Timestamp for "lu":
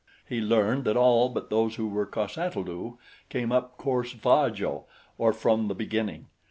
2.59-2.97